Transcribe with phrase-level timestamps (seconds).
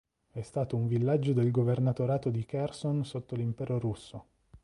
[0.31, 4.25] È stato un villaggio del Governatorato di Cherson sotto l'Impero russo.